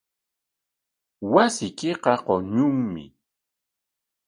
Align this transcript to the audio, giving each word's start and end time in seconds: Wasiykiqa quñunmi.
Wasiykiqa 1.33 2.13
quñunmi. 2.25 3.03